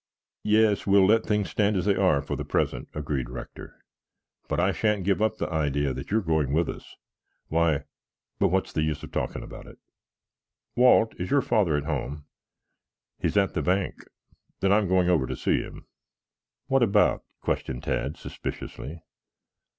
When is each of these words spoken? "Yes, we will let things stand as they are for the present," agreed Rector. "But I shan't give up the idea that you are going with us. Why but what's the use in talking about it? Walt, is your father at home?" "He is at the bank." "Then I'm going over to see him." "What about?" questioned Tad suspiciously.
"Yes, 0.43 0.87
we 0.87 0.97
will 0.99 1.05
let 1.05 1.27
things 1.27 1.51
stand 1.51 1.77
as 1.77 1.85
they 1.85 1.95
are 1.95 2.23
for 2.23 2.35
the 2.35 2.43
present," 2.43 2.87
agreed 2.95 3.29
Rector. 3.29 3.79
"But 4.47 4.59
I 4.59 4.71
shan't 4.71 5.03
give 5.03 5.21
up 5.21 5.37
the 5.37 5.47
idea 5.53 5.93
that 5.93 6.09
you 6.09 6.17
are 6.17 6.21
going 6.23 6.53
with 6.53 6.67
us. 6.69 6.95
Why 7.49 7.83
but 8.39 8.47
what's 8.47 8.73
the 8.73 8.81
use 8.81 9.03
in 9.03 9.11
talking 9.11 9.43
about 9.43 9.67
it? 9.67 9.77
Walt, 10.75 11.13
is 11.21 11.29
your 11.29 11.43
father 11.43 11.75
at 11.77 11.83
home?" 11.85 12.25
"He 13.19 13.27
is 13.27 13.37
at 13.37 13.53
the 13.53 13.61
bank." 13.61 13.93
"Then 14.59 14.71
I'm 14.71 14.87
going 14.87 15.07
over 15.07 15.27
to 15.27 15.35
see 15.35 15.61
him." 15.61 15.85
"What 16.65 16.81
about?" 16.81 17.23
questioned 17.39 17.83
Tad 17.83 18.17
suspiciously. 18.17 19.03